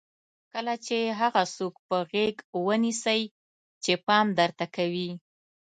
کله 0.53 0.73
چې 0.85 0.97
هغه 1.21 1.43
څوک 1.55 1.75
په 1.87 1.97
غېږ 2.11 2.35
ونیسئ 2.67 3.21
چې 3.83 3.93
پام 4.07 4.27
درته 4.39 4.65
کوي. 4.75 5.09